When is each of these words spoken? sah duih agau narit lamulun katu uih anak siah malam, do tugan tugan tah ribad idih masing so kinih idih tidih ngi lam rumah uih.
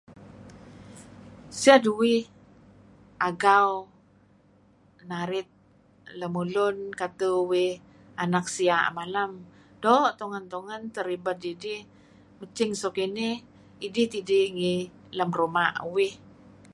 sah 1.61 1.79
duih 1.85 2.23
agau 3.27 3.71
narit 5.09 5.47
lamulun 6.19 6.77
katu 6.99 7.31
uih 7.51 7.71
anak 8.23 8.45
siah 8.55 8.83
malam, 8.99 9.31
do 9.83 9.95
tugan 10.19 10.45
tugan 10.53 10.81
tah 10.93 11.05
ribad 11.09 11.39
idih 11.53 11.79
masing 12.39 12.71
so 12.81 12.87
kinih 12.97 13.35
idih 13.87 14.07
tidih 14.13 14.45
ngi 14.57 14.75
lam 15.19 15.29
rumah 15.39 15.67
uih. 15.95 16.13